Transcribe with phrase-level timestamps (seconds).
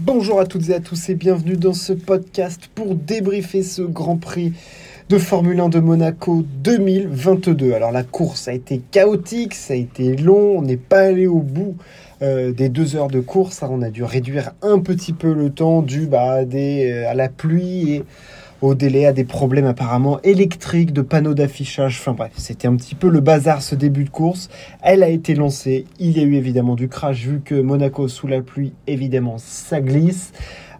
[0.00, 4.16] Bonjour à toutes et à tous et bienvenue dans ce podcast pour débriefer ce Grand
[4.16, 4.52] Prix
[5.08, 7.72] de Formule 1 de Monaco 2022.
[7.72, 11.40] Alors la course a été chaotique, ça a été long, on n'est pas allé au
[11.40, 11.76] bout
[12.22, 15.82] euh, des deux heures de course, on a dû réduire un petit peu le temps
[15.82, 18.04] dû bah, euh, à la pluie et
[18.60, 21.98] au délai, à des problèmes apparemment électriques, de panneaux d'affichage.
[22.00, 24.48] Enfin bref, c'était un petit peu le bazar ce début de course.
[24.82, 25.86] Elle a été lancée.
[25.98, 29.80] Il y a eu évidemment du crash vu que Monaco sous la pluie, évidemment, ça
[29.80, 30.32] glisse.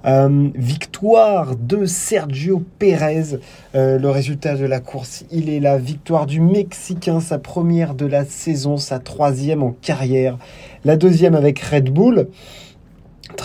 [0.05, 3.39] Euh, victoire de Sergio Pérez.
[3.75, 8.07] Euh, le résultat de la course, il est la victoire du Mexicain, sa première de
[8.07, 10.39] la saison, sa troisième en carrière.
[10.85, 12.29] La deuxième avec Red Bull.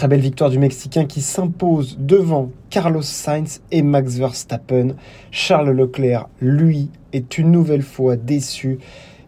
[0.04, 4.96] Très belle victoire du Mexicain qui s'impose devant Carlos Sainz et Max Verstappen.
[5.32, 8.80] Charles Leclerc, lui, est une nouvelle fois déçu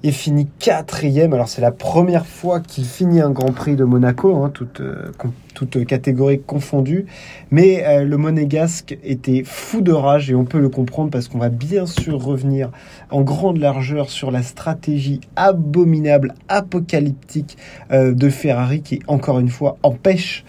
[0.04, 1.34] et finit quatrième.
[1.34, 5.14] Alors c'est la première fois qu'il finit un Grand Prix de Monaco, hein, toute, euh,
[5.56, 7.08] toute catégorie confondue.
[7.50, 11.40] Mais euh, le monégasque était fou de rage et on peut le comprendre parce qu'on
[11.40, 12.70] va bien sûr revenir
[13.10, 17.58] en grande largeur sur la stratégie abominable, apocalyptique
[17.92, 20.44] euh, de Ferrari qui, encore une fois, empêche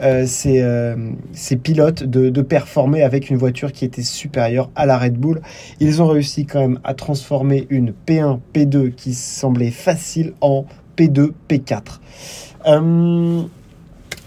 [0.00, 5.14] euh, ses, pilotes de, de, performer avec une voiture qui était supérieure à la Red
[5.14, 5.42] Bull.
[5.80, 10.64] Ils ont réussi quand même à transformer une P1, P2 qui semblait facile en
[10.96, 11.98] P2, P4.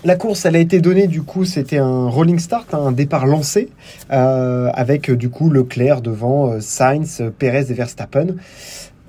[0.05, 3.25] La course, elle a été donnée, du coup, c'était un rolling start, hein, un départ
[3.25, 3.69] lancé,
[4.11, 8.35] euh, avec du coup Leclerc devant euh, Sainz, Perez et Verstappen.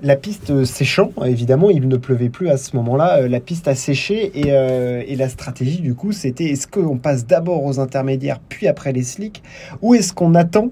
[0.01, 3.75] La piste séchant, évidemment, il ne pleuvait plus à ce moment-là, euh, la piste a
[3.75, 8.91] séché et, la stratégie, du coup, c'était est-ce qu'on passe d'abord aux intermédiaires puis après
[8.91, 9.43] les slicks
[9.83, 10.71] ou est-ce qu'on attend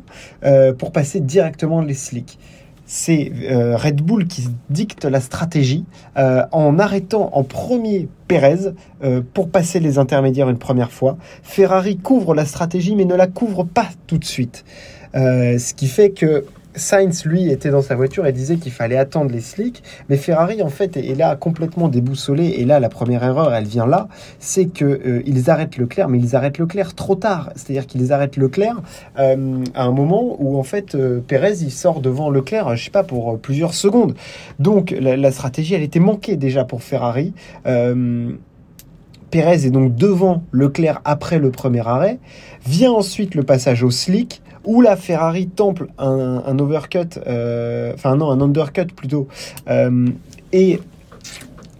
[0.79, 2.39] pour passer directement les slicks?
[2.85, 5.85] C'est euh, Red Bull qui dicte la stratégie
[6.17, 11.17] euh, en arrêtant en premier Pérez euh, pour passer les intermédiaires une première fois.
[11.43, 14.65] Ferrari couvre la stratégie mais ne la couvre pas tout de suite.
[15.13, 16.45] ce qui fait que
[16.75, 19.83] Sainz, lui, était dans sa voiture et disait qu'il fallait attendre les slicks.
[20.09, 22.55] Mais Ferrari, en fait, est là complètement déboussolé.
[22.57, 24.07] Et là, la première erreur, elle vient là.
[24.39, 27.51] C'est qu'ils euh, arrêtent Leclerc, mais ils arrêtent Leclerc trop tard.
[27.55, 28.81] C'est-à-dire qu'ils arrêtent Leclerc
[29.19, 32.91] euh, à un moment où, en fait, euh, Pérez, il sort devant Leclerc, je sais
[32.91, 34.15] pas, pour plusieurs secondes.
[34.59, 37.33] Donc, la, la, stratégie, elle était manquée déjà pour Ferrari.
[39.31, 42.19] Pérez est donc devant Leclerc après le premier arrêt.
[42.65, 48.31] Vient ensuite le passage au slick où la Ferrari temple un, overcut, euh, enfin non,
[48.31, 49.27] un undercut plutôt,
[49.69, 50.07] euh,
[50.51, 50.79] et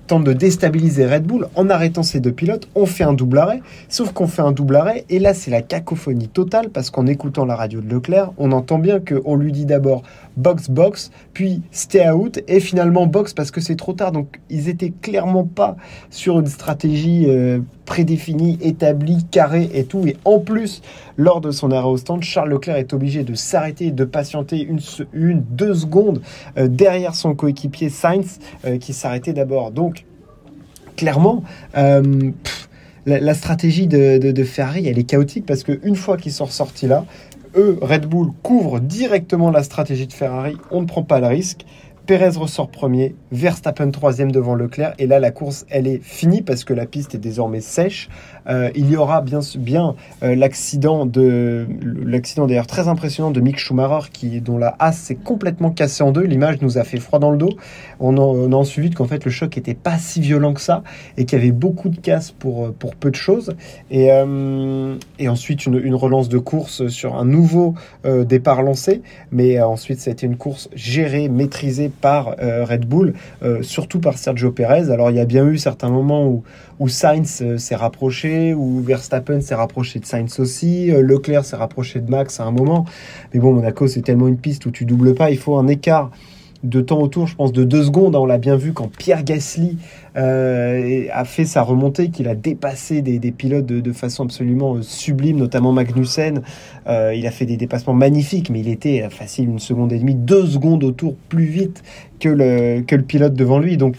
[0.07, 2.67] tente de déstabiliser Red Bull en arrêtant ces deux pilotes.
[2.75, 5.61] On fait un double arrêt, sauf qu'on fait un double arrêt, et là c'est la
[5.61, 9.66] cacophonie totale parce qu'en écoutant la radio de Leclerc, on entend bien qu'on lui dit
[9.66, 10.03] d'abord
[10.38, 14.11] box box, puis stay out, et finalement box parce que c'est trop tard.
[14.11, 15.75] Donc ils étaient clairement pas
[16.09, 20.06] sur une stratégie euh, prédéfinie, établie, carrée et tout.
[20.07, 20.81] Et en plus,
[21.18, 24.79] lors de son arrêt au stand, Charles Leclerc est obligé de s'arrêter, de patienter une,
[25.13, 26.22] une deux secondes
[26.57, 29.72] euh, derrière son coéquipier Sainz euh, qui s'arrêtait d'abord.
[29.72, 30.06] Donc
[30.96, 31.44] clairement.
[33.06, 37.06] la, stratégie de, de, Ferrari, elle est chaotique parce qu'une fois qu'ils sont ressortis là,
[37.56, 40.57] eux, Red Bull, couvrent directement la stratégie de Ferrari.
[40.72, 41.66] On ne prend pas le risque.
[42.05, 44.93] Perez ressort premier, Verstappen troisième devant Leclerc.
[44.99, 48.09] Et là, la course, elle est finie parce que la piste est désormais sèche.
[48.47, 53.57] Euh, il y aura bien, bien euh, l'accident de l'accident d'ailleurs très impressionnant de Mick
[53.57, 56.21] Schumacher qui dont la as s'est complètement cassée en deux.
[56.21, 57.49] L'image nous a fait froid dans le dos.
[57.99, 60.83] On, en, a ensuite qu'en fait le choc était pas si violent que ça
[61.17, 63.55] et qu'il y avait beaucoup de casse pour pour peu de choses.
[63.89, 67.73] Et, euh, et ensuite une, une, relance de course sur un nouveau
[68.03, 69.01] départ lancé.
[69.31, 73.13] Mais ensuite ça a été une course gérée, maîtrisée par Red Bull,
[73.61, 74.91] surtout par Sergio Perez.
[74.91, 76.44] Alors il y a bien eu certains moments où
[76.79, 82.00] où Sainz s'est rapproché où Verstappen s'est rapproché de Sainz aussi, euh, Leclerc s'est rapproché
[82.01, 82.85] de Max à un moment.
[83.34, 86.11] Mais bon, Monaco, c'est tellement une piste où tu doubles pas, il faut un écart
[86.69, 88.15] de temps autour, je pense, de deux secondes.
[88.15, 89.77] On l'a bien vu quand Pierre Gasly
[90.17, 95.37] euh, a fait sa remontée, qu'il a dépassé des, pilotes de, façon absolument euh, sublime,
[95.37, 96.41] notamment Magnussen.
[96.87, 100.45] il a fait des dépassements magnifiques, mais il était facile une seconde et demie, deux
[100.45, 101.84] secondes autour plus vite
[102.19, 103.78] que le, que le pilote devant lui.
[103.78, 103.95] Donc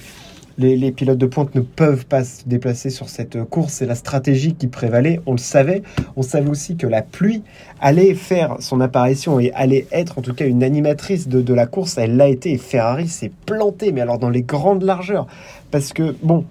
[0.59, 3.75] les, pilotes de pointe ne peuvent pas se déplacer sur cette course.
[3.75, 5.21] C'est la stratégie qui prévalait.
[5.27, 5.83] On le savait.
[6.17, 7.43] On savait aussi que la pluie
[7.81, 11.67] allait faire son apparition et allait être en tout cas une animatrice de, de la
[11.67, 11.99] course.
[11.99, 15.27] Elle l'a été et Ferrari s'est planté, mais alors dans les grandes largeurs.
[15.71, 16.45] Parce que, bon,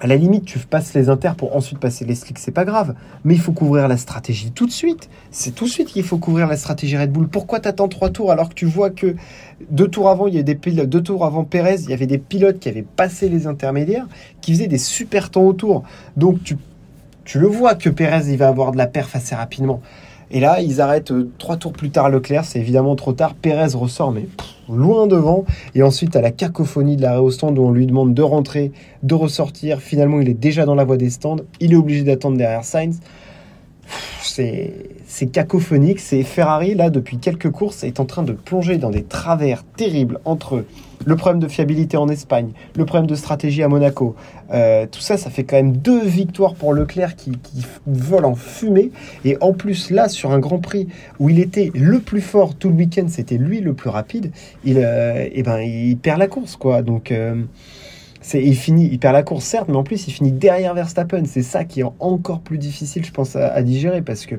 [0.00, 2.94] à la limite, tu passes les inters pour ensuite passer les slicks, c'est pas grave.
[3.24, 5.08] Mais il faut couvrir la stratégie tout de suite.
[5.30, 7.28] C'est tout de suite qu'il faut couvrir la stratégie Red Bull.
[7.28, 9.16] Pourquoi t'attends trois tours alors que tu vois que
[9.70, 12.06] deux tours avant, il y a des pilotes, deux tours avant Perez, il y avait
[12.06, 14.06] des pilotes qui avaient passé les intermédiaires,
[14.42, 15.82] qui faisaient des super temps autour.
[16.16, 16.56] Donc tu
[17.24, 19.82] tu le vois que Pérez, il va avoir de la perf assez rapidement.
[20.30, 23.34] Et là, ils arrêtent euh, trois tours plus tard Leclerc, c'est évidemment trop tard.
[23.34, 24.28] Pérez ressort, mais
[24.68, 25.44] loin devant.
[25.74, 28.72] Et ensuite, à la cacophonie de l'arrêt au stand où on lui demande de rentrer,
[29.02, 29.80] de ressortir.
[29.80, 31.36] Finalement, il est déjà dans la voie des stands.
[31.60, 33.00] Il est obligé d'attendre derrière Sainz
[34.22, 36.00] c'est cacophonique.
[36.00, 40.20] C'est Ferrari, là, depuis quelques courses, est en train de plonger dans des travers terribles
[40.24, 40.64] entre
[41.04, 44.16] le problème de fiabilité en Espagne, le problème de stratégie à Monaco.
[44.52, 47.32] Euh, tout ça, ça fait quand même deux victoires pour Leclerc qui,
[47.86, 48.90] vole en fumée.
[49.24, 52.68] Et en plus, là, sur un Grand Prix où il était le plus fort tout
[52.68, 54.32] le week-end, c'était lui le plus rapide,
[54.64, 56.82] il, euh, eh ben, il perd la course, quoi.
[56.82, 57.12] Donc.
[57.12, 57.42] Euh,
[58.34, 61.22] il finit, il perd la course certes, mais en plus il finit derrière Verstappen.
[61.26, 64.36] C'est ça qui est encore plus difficile, je pense, à, digérer parce que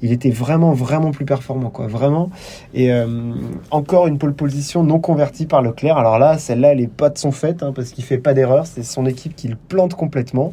[0.00, 2.30] il était vraiment, vraiment plus performant, quoi, vraiment.
[2.72, 3.32] Et euh,
[3.72, 5.98] encore une pole position non convertie par Leclerc.
[5.98, 8.66] Alors là, celle-là, elle est pas de son fait, hein, parce qu'il fait pas d'erreur.
[8.66, 10.52] C'est son équipe qui le plante complètement.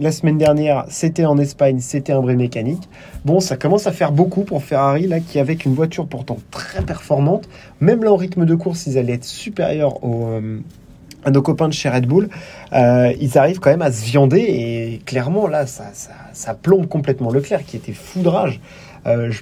[0.00, 2.88] La semaine dernière, c'était en Espagne, c'était un vrai mécanique.
[3.26, 6.82] Bon, ça commence à faire beaucoup pour Ferrari, là, qui avec une voiture pourtant très
[6.82, 7.48] performante,
[7.80, 10.60] même là en rythme de course, ils allaient être supérieurs au, euh,
[11.26, 12.28] nos copains de chez Red Bull,
[12.72, 17.64] euh, ils arrivent quand même à se viander et clairement là, ça, plombe complètement Leclerc
[17.64, 18.60] qui était foudrage.
[19.06, 19.32] Euh,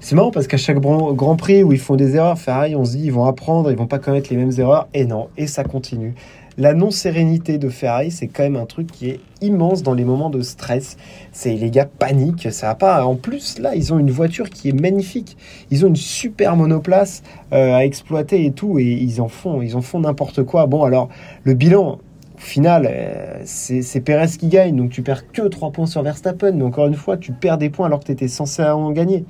[0.00, 2.92] c'est marrant parce qu'à chaque Grand Prix où ils font des erreurs, Ferrari, on se
[2.96, 5.64] dit ils vont apprendre, ils vont pas commettre les mêmes erreurs et non, et ça
[5.64, 6.14] continue
[6.58, 10.30] la non-sérénité de Ferrari, c'est quand même un truc qui est immense dans les moments
[10.30, 10.96] de stress.
[11.32, 13.04] C'est les gars paniquent, ça va pas.
[13.04, 15.36] En plus, là, ils ont une voiture qui est magnifique.
[15.70, 17.22] Ils ont une super monoplace
[17.52, 20.66] euh, à exploiter et tout, et ils en font, ils en font n'importe quoi.
[20.66, 21.08] Bon, alors
[21.44, 21.98] le bilan.
[22.34, 26.52] Au final, euh, c'est Perez qui gagne, donc tu perds que 3 points sur Verstappen.
[26.52, 29.24] Mais encore une fois, tu perds des points alors que tu étais censé en gagner.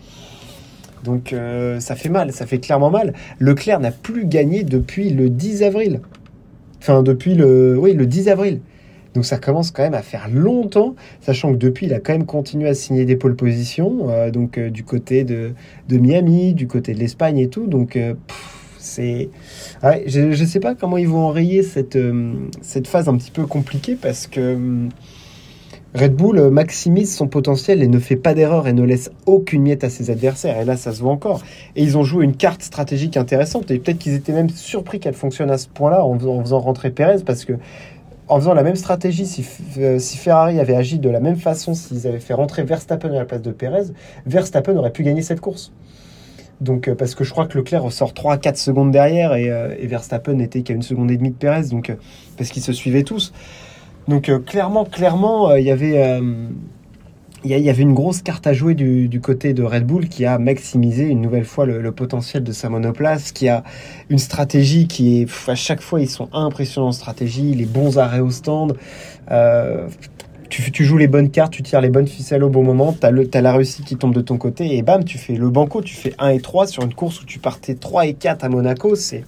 [1.04, 3.12] Donc euh, ça fait mal, ça fait clairement mal.
[3.38, 6.00] Leclerc n'a plus gagné depuis le 10 avril.
[6.82, 8.58] Enfin, depuis le, oui, le 10 avril.
[9.14, 12.26] Donc ça commence quand même à faire longtemps, sachant que depuis, il a quand même
[12.26, 15.52] continué à signer des pole positions, euh, donc euh, du côté de,
[15.88, 17.69] de, Miami, du côté de l'Espagne et tout.
[17.69, 18.14] Donc euh,
[18.79, 19.29] c'est...
[19.84, 21.96] je ne sais pas comment ils vont enrayer cette,
[22.62, 24.58] cette phase un petit peu compliquée parce que...
[25.94, 29.62] Red Bull euh, maximise son potentiel et ne fait pas d'erreur et ne laisse aucune
[29.62, 30.58] miette à ses adversaires.
[30.58, 31.42] Et là, ça se voit encore.
[31.76, 33.70] Et ils ont joué une carte stratégique intéressante.
[33.70, 37.22] Et peut-être qu'ils étaient même surpris qu'elle fonctionne à ce point-là en, faisant rentrer Perez
[37.26, 37.54] parce que
[38.28, 39.44] en faisant la même stratégie, si,
[39.78, 43.18] euh, si, Ferrari avait agi de la même façon, s'ils avaient fait rentrer Verstappen à
[43.18, 43.92] la place de Perez,
[44.24, 45.72] Verstappen aurait pu gagner cette course.
[46.62, 49.50] Donc, euh, parce que je crois que Leclerc ressort 3 à 4 secondes derrière et,
[49.78, 51.94] et Verstappen n'était qu'à une seconde et demie de Perez, donc,
[52.38, 53.34] parce qu'ils se suivaient tous.
[54.08, 56.49] Donc euh, clairement, clairement, euh, il y avait euh,
[57.44, 60.38] il y, avait une grosse carte à jouer du, côté de Red Bull qui a
[60.38, 63.64] maximisé une nouvelle fois le, potentiel de sa monoplace, qui a
[64.10, 68.20] une stratégie qui est à chaque fois ils sont impressionnants en stratégie, les bons arrêts
[68.20, 68.76] au stand.
[70.50, 73.40] tu, joues les bonnes cartes, tu tires les bonnes ficelles au bon moment, tu as,
[73.40, 76.14] la réussite qui tombe de ton côté et bam, tu fais le banco, tu fais
[76.20, 79.25] 1 et 3 sur une course où tu partais 3 et 4 à Monaco, c'est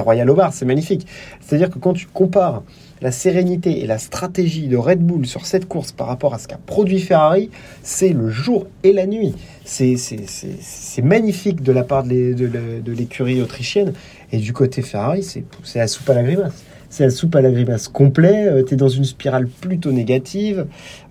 [0.00, 1.06] royal au bar, c'est magnifique.
[1.40, 2.62] C'est-à-dire que quand tu compares
[3.00, 6.48] la sérénité et la stratégie de Red Bull sur cette course par rapport à ce
[6.48, 7.50] qu'a produit Ferrari,
[7.82, 9.34] c'est le jour et la nuit.
[9.64, 13.92] C'est magnifique de la part de l'écurie autrichienne.
[14.32, 15.44] Et du côté Ferrari, c'est
[15.78, 16.64] la soupe à la grimace
[16.94, 18.46] c'est la soupe à la grimace complet.
[18.46, 20.66] Euh, tu es dans une spirale plutôt négative.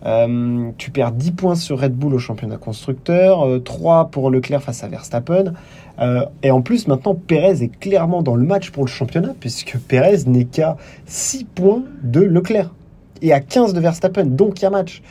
[0.06, 4.64] Euh, tu perds 10 points sur Red Bull au championnat constructeur, 3 euh, pour Leclerc
[4.64, 5.54] face à Verstappen.
[6.00, 10.24] Et en plus, maintenant, Perez est clairement dans le match pour le championnat, puisque Perez
[10.26, 12.74] n'est qu'à 6 points de Leclerc
[13.22, 14.26] et à 15 de Verstappen.
[14.26, 15.02] Donc il y a match.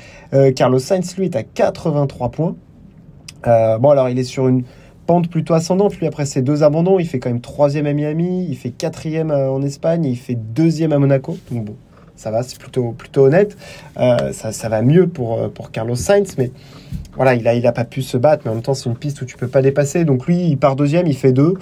[0.56, 2.56] Carlos Sainz, lui, est à 83 points.
[3.44, 4.64] bon, alors il est sur une
[5.06, 5.96] pente plutôt ascendante.
[5.98, 9.30] Lui, après ses deux abandons, il fait quand même troisième à Miami, il fait quatrième
[9.30, 11.36] euh, en Espagne, il fait deuxième à Monaco.
[11.50, 11.76] Donc bon,
[12.16, 13.56] ça va, c'est plutôt, honnête.
[13.98, 16.50] Euh, ça, va mieux pour, euh, pour Carlos Sainz, mais
[17.14, 19.22] voilà, il n'a a pas pu se battre, mais en même temps, c'est une piste
[19.22, 20.04] où tu peux pas dépasser.
[20.04, 21.54] Donc lui, il part deuxième, il fait deux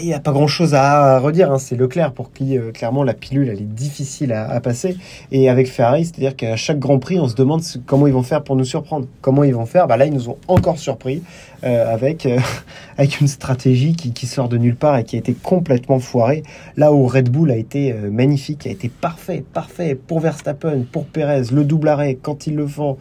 [0.00, 1.52] il n'y a pas grand-chose à redire.
[1.52, 1.58] Hein.
[1.58, 4.96] C'est Leclerc pour qui, euh, clairement, la pilule, elle est difficile à, passer.
[5.30, 8.42] Et avec Ferrari, c'est-à-dire qu'à chaque Grand Prix, on se demande comment ils vont faire
[8.42, 9.06] pour nous surprendre.
[9.20, 9.86] Comment ils vont faire?
[9.86, 11.22] Bah Là, ils nous ont encore surpris
[11.64, 12.38] euh, avec, euh,
[12.96, 16.42] avec une stratégie qui, qui, sort de nulle part et qui a été complètement foirée.
[16.76, 21.44] Là où Red Bull a été magnifique, a été parfait, parfait pour Verstappen, pour Perez,
[21.52, 22.96] le double arrêt, quand ils le font.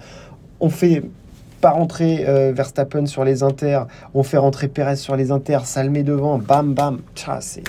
[0.59, 1.03] On fait
[1.61, 6.03] pas rentrer euh, Verstappen sur les inters, on fait rentrer Perez sur les inters, met
[6.03, 6.99] devant, bam bam,
[7.39, 7.63] c'est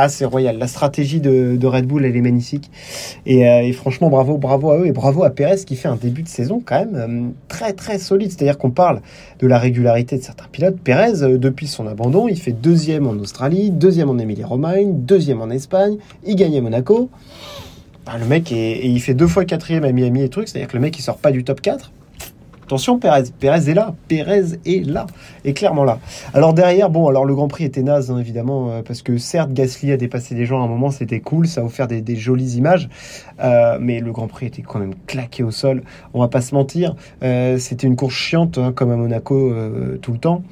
[0.00, 0.58] ah, c'est royal.
[0.58, 2.70] La stratégie de, Red Bull, elle est magnifique.
[3.26, 6.22] Euh, et, franchement, bravo, bravo à eux et bravo à Perez qui fait un début
[6.22, 8.30] de saison quand même euh, très très solide.
[8.30, 9.00] C'est-à-dire qu'on parle
[9.40, 10.78] de la régularité de certains pilotes.
[10.78, 15.96] Perez, depuis son abandon, il fait deuxième en Australie, deuxième en Émilie-Romagne, deuxième en Espagne,
[16.24, 17.10] il gagne à Monaco.
[18.16, 20.80] le mec, et il fait deux fois quatrième à Miami et trucs, c'est-à-dire que le
[20.80, 21.90] mec, il sort pas du top 4.
[22.68, 23.22] Attention, Perez.
[23.40, 23.94] Perez est là.
[24.08, 25.06] Perez est là.
[25.46, 26.00] Et clairement là.
[26.34, 29.54] Alors derrière, bon, alors le Grand Prix était naze, hein, évidemment, euh, parce que certes,
[29.54, 32.58] Gasly a dépassé des gens à un moment, c'était cool, ça a offert des, jolies
[32.58, 32.90] images.
[33.40, 35.82] Euh, mais le Grand Prix était quand même claqué au sol.
[36.12, 36.94] On va pas se mentir.
[37.22, 39.50] Euh, c'était une course chiante, hein, comme à Monaco
[40.02, 40.42] tout le temps.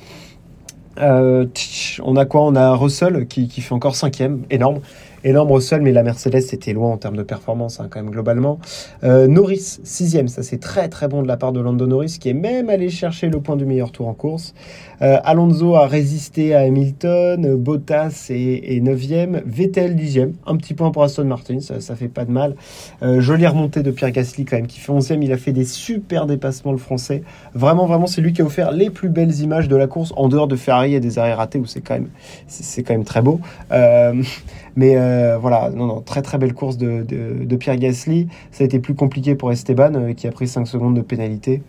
[0.99, 2.45] on a quoi?
[2.45, 4.81] On a Russell qui, qui fait encore cinquième, énorme
[5.27, 8.61] énorme sol, mais la Mercedes c'était loin en termes de performance hein, quand même globalement.
[9.03, 12.29] Euh, Norris, sixième, ça c'est très très bon de la part de Lando Norris qui
[12.29, 14.55] est même allé chercher le point du meilleur tour en course.
[15.03, 21.03] Euh, Alonso a résisté à Hamilton, Bottas est, neuvième, Vettel dixième, un petit point pour
[21.03, 22.55] Aston Martin, ça, ça fait pas de mal.
[23.03, 25.65] Euh, jolie remontée de Pierre Gasly quand même qui fait onzième, il a fait des
[25.65, 27.23] super dépassements le français.
[27.53, 30.29] Vraiment vraiment c'est lui qui a offert les plus belles images de la course en
[30.29, 32.09] dehors de Ferrari et des arrêts ratés où c'est quand même
[32.47, 33.41] c'est quand même très beau.
[34.77, 38.29] mais euh, voilà, non, non, très très belle course de, Pierre Gasly.
[38.51, 41.63] Ça a été plus compliqué pour Esteban euh, qui a pris 5 secondes de pénalité.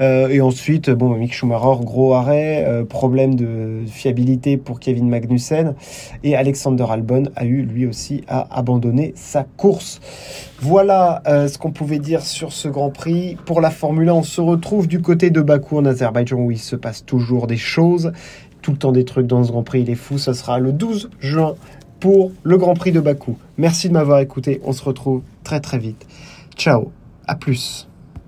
[0.00, 5.74] Euh, et ensuite, bon, Mick Schumacher, gros arrêt, problème de fiabilité pour Kevin Magnussen.
[6.22, 10.00] Et Alexander Albon a eu lui aussi à abandonner sa course.
[10.60, 13.36] Voilà ce qu'on pouvait dire sur ce Grand Prix.
[13.44, 16.58] Pour la Formule 1, on se retrouve du côté de Bakou en Azerbaïdjan où il
[16.58, 18.12] se passe toujours des choses
[18.62, 20.18] tout le temps des trucs dans ce Grand Prix, il est fou.
[20.18, 21.56] Ça sera le 12 juin
[22.02, 23.38] pour le Grand Prix de Bakou.
[23.58, 24.60] Merci de m'avoir écouté.
[24.64, 26.04] On se retrouve très très vite.
[26.56, 26.90] Ciao.
[27.28, 27.86] À plus.